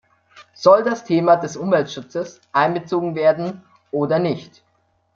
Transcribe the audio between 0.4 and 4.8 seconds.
Soll das Thema des Umweltschutzes einbezogen werden oder nicht?